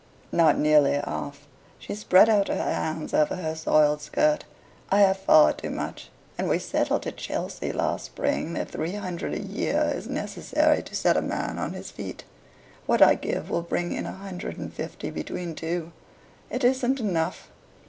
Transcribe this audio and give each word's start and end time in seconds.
"Not 0.31 0.57
nearly 0.57 0.93
half." 0.93 1.45
She 1.77 1.93
spread 1.93 2.27
out 2.27 2.47
her 2.47 2.55
hands 2.55 3.13
over 3.13 3.35
her 3.35 3.53
soiled 3.55 4.01
skirt. 4.01 4.45
"I 4.89 5.01
have 5.01 5.17
far 5.17 5.53
too 5.53 5.69
much, 5.69 6.09
and 6.39 6.49
we 6.49 6.57
settled 6.57 7.05
at 7.05 7.17
Chelsea 7.17 7.71
last 7.71 8.05
spring 8.05 8.53
that 8.53 8.71
three 8.71 8.93
hundred 8.95 9.35
a 9.35 9.39
year 9.39 9.91
is 9.95 10.07
necessary 10.09 10.81
to 10.81 10.95
set 10.95 11.17
a 11.17 11.21
man 11.21 11.59
on 11.59 11.73
his 11.73 11.91
feet. 11.91 12.23
What 12.87 13.03
I 13.03 13.13
give 13.13 13.51
will 13.51 13.61
bring 13.61 13.91
in 13.91 14.07
a 14.07 14.11
hundred 14.13 14.57
and 14.57 14.73
fifty 14.73 15.11
between 15.11 15.53
two. 15.53 15.91
It 16.49 16.63
isn't 16.63 16.99
enough." 16.99 17.49